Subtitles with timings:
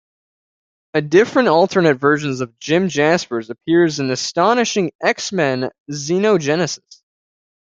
[0.95, 7.03] A different alternate version of Jim Jaspers appears in Astonishing X-Men: Xenogenesis.